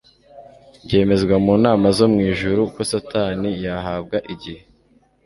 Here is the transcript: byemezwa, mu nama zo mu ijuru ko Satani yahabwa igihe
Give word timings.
byemezwa, 0.85 1.35
mu 1.45 1.53
nama 1.65 1.85
zo 1.97 2.05
mu 2.13 2.19
ijuru 2.31 2.61
ko 2.73 2.81
Satani 2.91 3.49
yahabwa 3.65 4.17
igihe 4.33 4.63